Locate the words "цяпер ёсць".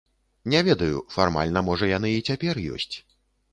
2.33-2.93